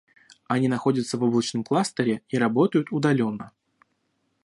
[0.47, 3.51] Они находятся в облачном кластере и работают удаленно